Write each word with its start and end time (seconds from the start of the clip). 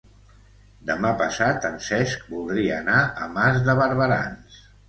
Demà 0.89 1.11
passat 1.19 1.67
en 1.69 1.77
Cesc 1.89 2.25
voldria 2.31 2.81
anar 2.81 2.99
a 3.27 3.31
Mas 3.37 3.63
de 3.69 3.81
Barberans. 3.83 4.61